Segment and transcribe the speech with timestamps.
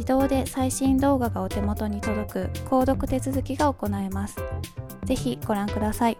[0.00, 4.36] 自動で最新動画がお手元に届く購読手続きが行えます
[5.04, 6.16] ぜひご覧ください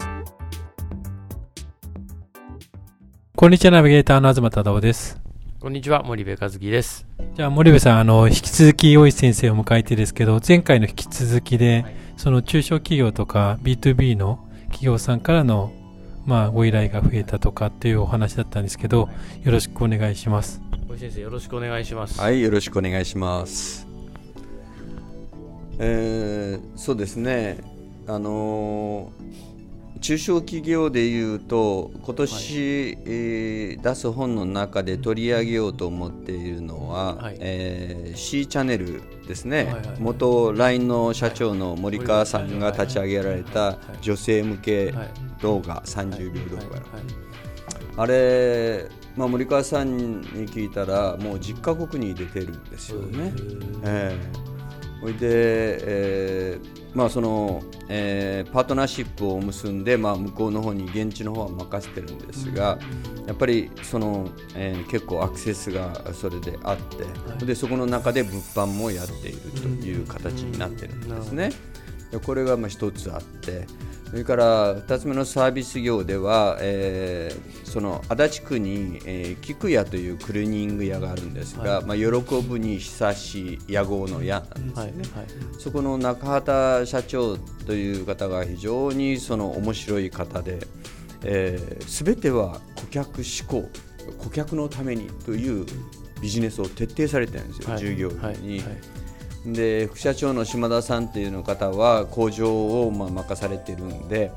[3.35, 5.19] こんにちは、ナビゲーターの東忠夫です。
[5.61, 7.07] こんにちは、森部和樹です。
[7.35, 11.87] じゃあ、森部さん、あの、引き続き、大石先生を迎えてですけど、前回の引き続きで、
[12.19, 15.73] その中小企業とか B2B の企業さんからの、
[16.27, 19.09] まあ、ご依頼が増えたとかっていうお話だったんですけど、
[19.43, 20.61] よろしくお願いします。
[20.91, 22.21] 大石先生、よろしくお願いします。
[22.21, 23.87] はい、よろしくお願いします。
[25.79, 27.59] えーそうですね、
[28.09, 37.37] あのー中小企業でいうと、今年、えー出す本の中で取り上げようと思っているのは、はい。
[37.39, 39.97] えー C チャンネルですね、はいはいはい。
[40.01, 45.09] 元 LINE の社長の森川さんが立ち上げられた女性向けはい。
[45.41, 46.73] 動画、30秒動画、はい。
[46.73, 47.03] はい。
[47.97, 48.89] あれ、
[49.21, 53.35] まあ、森川さんに聞いたらもう10カ国に出てるんですよね。
[53.85, 54.51] ええ。
[55.03, 62.79] ほいで、えーまあそのえーパートナーシップを結んで、まあ、向こうの方に現地の方は任せてるんですが、
[63.27, 66.77] やっぱりその、えー結構アクセスがそれであっ
[67.39, 71.51] て、でそこの中で物販もやっているという形になってるんですね。
[72.11, 73.67] でこれがまあ一つあって
[74.11, 84.89] それから2つ目のサービス業では、えーその足立区に、えー菊屋というクリーニング屋があるんですが、まあ、喜ぶに久しい屋号の屋なんですはい。
[84.89, 84.97] はい。
[85.59, 90.67] そこの中畑社長という方が非常にその面白い方で、
[91.23, 93.69] えー、全ては顧客志向
[94.19, 95.65] 顧客のためにという
[96.21, 98.65] ビジネスを徹底されてるんですよ、はい従業員に。
[99.47, 104.33] で副社長の島田さんっていうの方は工場をまあ任されてるんで、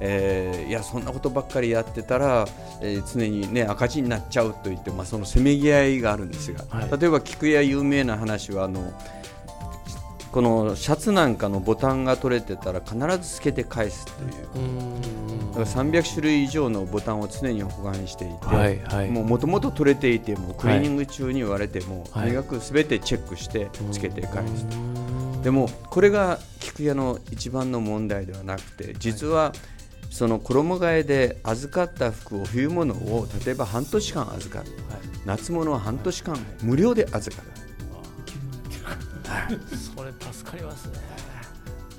[0.00, 2.46] えーいやそんなことばっかりやってたら、
[2.80, 7.00] えー常に、ね、赤字になっちゃうと言って、まあ、そのせめぎ合いがあるんですが、はい。
[7.00, 8.92] 例えば菊屋有名な話はあの
[10.32, 14.28] このシャツなんかのボタンが取れてたら必ずつけて返すという。
[15.58, 19.10] だから300種類以上のボタンを常に保管していて、はいはい。
[19.10, 22.22] もともと取れていてもクリーニング中に言われても、はい。
[22.24, 29.52] とにかくすべてチェックしてつけて返すと、でもこれが菊屋の一番の問題ではなくて実は
[30.10, 34.70] その衣替えで預かった服を冬物を例えば半年間預かる、
[35.24, 37.48] 夏物は半年間無料で預かる。
[39.96, 40.98] そ れ助かりますね。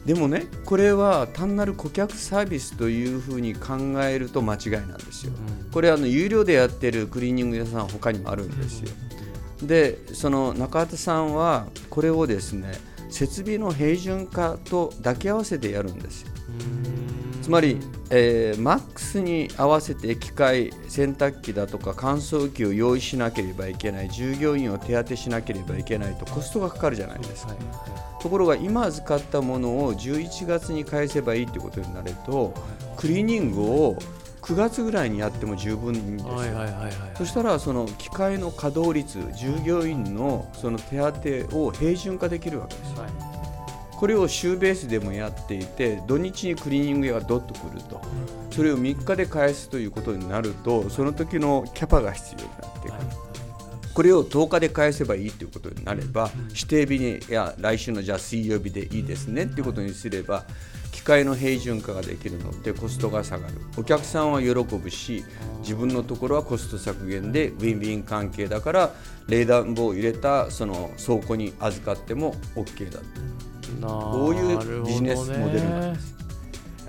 [0.05, 5.33] でもねこれは単なる顧客サービスというふうに考えると間違いなんですよ。
[5.71, 8.89] これはあの有料でやってるクリーニング屋さん他にもあるんですよ。
[9.61, 12.79] でその中畑さんはこれをですね
[13.09, 16.29] 設備の平準化と抱き合わせてやるんですよ。
[16.31, 17.79] つつまり、
[18.11, 27.55] えーマックスに合わせて機械洗濯機だとか乾燥機を用意しなければいけない従業員を手当てしなければいけないとコストがかかるじゃないですか、
[28.21, 32.53] ところが今預かったものを11月に返せばいいということになると
[32.97, 33.97] クリーニングを
[34.43, 40.97] 9月ぐらいにやっても十分ですよ、はいはいはいはいそしたらその機械の稼働率従業員のその手
[41.49, 43.28] 当を平準化できるわけですよ
[43.99, 47.99] これを週ベースでもやっていて土日にクリーニング屋がどっと来ると。
[48.49, 53.01] それを3日で返すということになるとその時のキャパが必要になってくる。
[53.93, 60.45] これを10日で返せばいいということになれば指定日にいや来週のじゃあ水曜日でいいですねっていうことにすれば
[60.93, 63.55] 機械の平準化ができるのでコストが下がる。
[63.77, 65.25] お客さんは喜ぶし
[65.59, 68.93] 自分のところはコスト削減でウィンウィン関係だから
[69.27, 73.01] 冷暖房を入れたその倉庫に預かっても OK だ
[73.81, 76.15] こういうビジネスモデルなんです。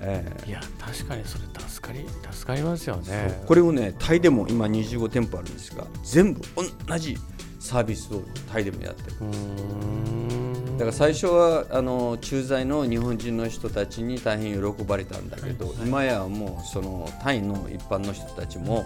[0.01, 0.49] ええ。
[0.49, 3.43] いや確かにそれ助かり助かりますよね。
[3.45, 6.41] これをねタイでも今25店舗あるんですが全部
[6.87, 7.17] 同じ
[7.59, 9.17] サービスをタイでもやってる。
[9.25, 10.50] ん。
[10.50, 10.50] だ
[10.81, 18.85] から最初はあの駐在の日本人の人たちに大変喜ばれたんだけど、今やもうそのタイの一般の人たちも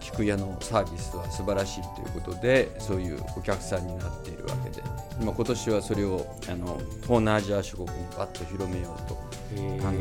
[0.00, 4.82] 菊屋のサービスは素晴らしいということでそういうお客さんになっているわけで。
[5.20, 9.24] 今今年はそれをあの東南アジア諸国にバッと広めようと考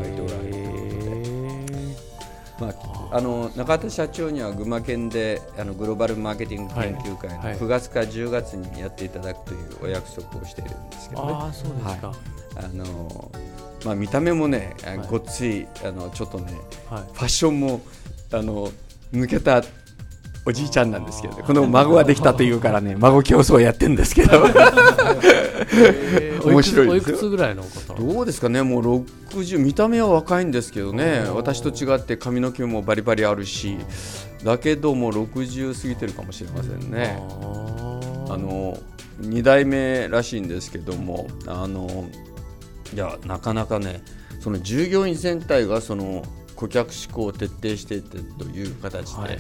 [0.04, 2.15] えておられるということで。
[2.60, 7.54] まあ、あの中田社長には群馬県であのグローバルマーケティング研究会はいはい。
[7.54, 11.34] の9月か10月にやっていただくというお約束をしているんですけどね。
[11.34, 12.14] ああそうですか、
[12.56, 13.32] あの
[13.84, 14.74] まあ、見た目もね、
[15.10, 16.54] ごっついあのちょっとね
[16.90, 17.02] はい。
[17.14, 17.82] ファッションも
[18.32, 18.72] あの
[19.14, 19.62] 抜けた
[20.46, 21.44] おじいちゃんなんですけどね。
[21.46, 24.32] この孫ができたというからね孫競争をやってるんですけど。
[25.72, 27.96] えー面白いおいですよくつぐらいの方？
[27.96, 31.24] どうですかねもう60見た目は若いんですけどね。
[31.34, 33.78] 私と違って髪の毛もバリバリあるし。
[34.44, 37.18] だけどもう60過ぎてるかもしれませんね。
[37.20, 38.00] あ
[38.30, 38.78] あの
[39.22, 42.06] 2代目らしいんですけどもあの
[42.94, 44.04] いやなかなかね
[44.40, 46.24] その従業員全体がその
[46.56, 49.40] 顧客志向を徹底していてという形で、はいはい。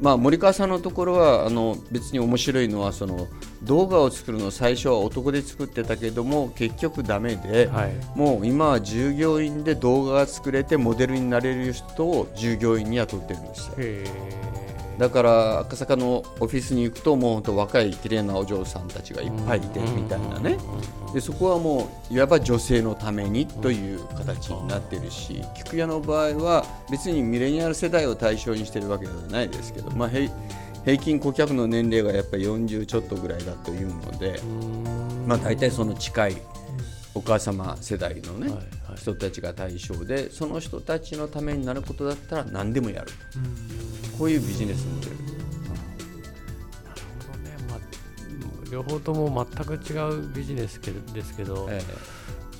[0.00, 3.26] まあ、森川さんのところはあの別に面白いのはその
[3.64, 7.92] 動画を作るの最初は男で作ってたけども結局ダメで、はい。
[8.14, 13.74] もう今は従業員で動画が作れてモデルになれる人を従業員に雇ってるんですよ。
[14.98, 20.58] へだから赤坂のオフィスに行くともう本当若い綺麗なお嬢さんたちがいっぱいいてみたいなね。
[21.14, 30.30] でそこはもういわば女性のためにという形になっているし菊屋の場合は別にミレニアル世代を対象にしているわけではないですけど、まあ、平
[30.84, 34.40] 平均顧客の年齢がやっぱり40ちょっとぐらいだというので、
[35.26, 36.36] まあ、大体その近い
[37.18, 38.62] お母様世代のね、はいは
[38.94, 38.96] い。
[38.96, 43.08] 人たちが対象でその人たちのためになることだったら何でもやる
[44.16, 45.12] こういうビジネスモデル。
[45.12, 45.16] ね。
[47.68, 47.78] まあ、
[48.70, 50.80] 両方とも全く違うビジネス
[51.12, 51.80] ですけど、え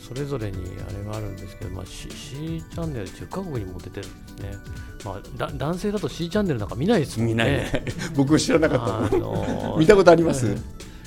[0.07, 0.57] それぞれに
[0.89, 4.57] あれがあるんですけど、まあ、C, C チャンネル10カ国にも出てるんですね、
[5.05, 7.33] まあ、だ男性だと C チャンネルなんか見ないですもんね。
[7.35, 7.85] 見ないね。
[8.17, 9.17] 僕知らなかった。
[9.17, 10.57] あの 見たことあります？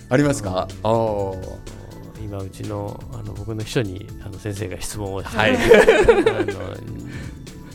[0.10, 0.68] ありますか？
[0.84, 0.92] ああ
[2.24, 5.58] 今うちのあの僕の秘書にあの先生が質問をして、はい。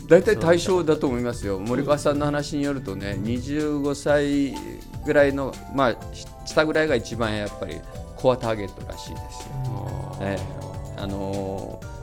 [0.07, 1.59] 大体対象だと思いますよ。
[1.59, 4.55] 森川さんの話によるとね25歳
[5.05, 7.75] ぐらいのまあし下ぐらいが一番やっぱり
[8.15, 11.01] コアターゲットらしいですよ、ええ。
[11.01, 11.97] あのー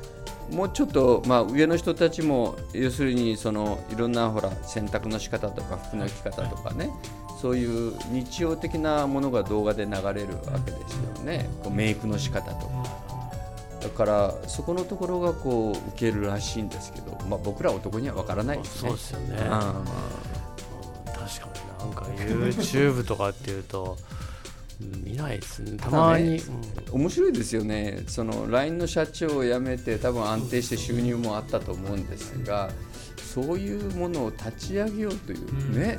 [0.51, 6.91] もうちょっと、まあ、上の人たちも要するにそのいろんなほら洗濯の仕方とか服の着方とかね
[7.45, 11.47] そういう日常的なものが動画で流れるわけですよね。
[11.63, 12.73] こうメイクの仕方とか。
[13.83, 18.89] だからそこのところがこう受けるらしいんですけど、まあ、僕ら男には分からないですね。
[18.89, 19.75] そうですよね、あ
[21.05, 21.49] 確か
[21.83, 23.99] になんか YouTube とかっていうと
[24.81, 25.77] うん見ないですね。
[25.77, 26.47] たまに、た
[26.81, 28.05] だ面白いですよね。
[28.09, 32.71] その LINE の社長を辞めて多分安定して収入もあったと思うんですが
[33.35, 35.99] そういうものを立ち上げようというね、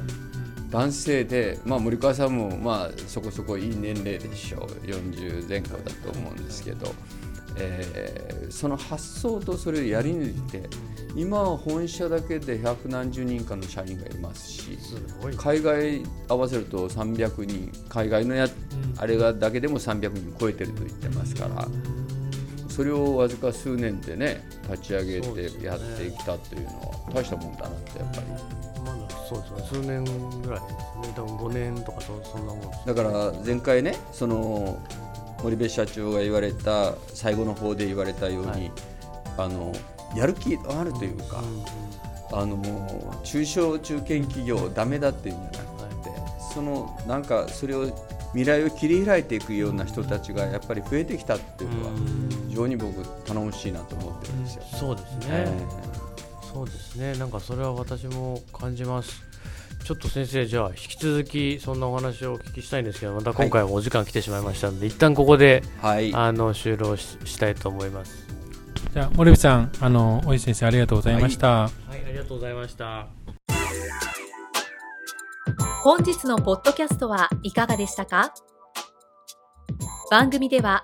[0.75, 4.85] 男性で、まあ、森川さんもまあそこそこいい年齢でしょう。
[4.85, 6.93] 40前後だと思うんですけど、
[7.57, 10.69] えーその発想とそれをやり抜いて
[11.15, 14.77] 今は本社だけで百何十人かの社員がいますし
[15.35, 17.71] 海外合わせると300人。
[17.89, 18.47] 海外のや
[18.97, 21.67] あれがだけでも300人超えてると言ってますから
[22.75, 28.27] それをわずか数年でね立ち上げてやってきたというのは大したもんだなってやっぱり。
[28.83, 29.81] まだそうですね。
[29.81, 30.03] 数年
[30.41, 30.73] ぐらいです
[31.07, 31.13] ね。
[31.15, 34.77] 多分5年とかそそんなもんですだから前回ねその
[35.41, 38.71] 森部社長が言われた最後の方で言われたように、はい。
[39.37, 39.73] あの
[40.15, 41.41] やる気あるというか、
[42.31, 46.09] あの中小中堅企業ダメだっていうんじゃなくて、
[46.53, 47.85] そのなんかそれを
[48.35, 51.91] 未来を切り開いていくような人たちがやっぱり増えてきたっていうのは
[52.24, 52.24] 非
[52.55, 54.63] 常に僕頼もしいなと思ってるんですよ。
[54.79, 57.13] そうですね、えー、そうですね。
[57.15, 59.21] なんかそれは私も感じます。
[59.83, 68.25] ちょっと先生じゃあ引き続きそんなお話をお聞きしたいんですけどまた今回もお時間来てしまいましたので、はい、一旦ここで、はい、あの終了したいと思います。
[68.93, 73.07] じゃあ森部さんあの大石先生ありがとうございました、はい、はい、ありがとうございました。
[75.83, 78.33] 本日のポッドキャストはいかがでしたか？
[80.09, 80.83] 番組では